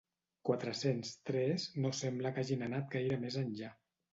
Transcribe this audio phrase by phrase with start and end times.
[0.49, 3.71] Quatre-cents tres no sembla que hagin anat gaire més enllà.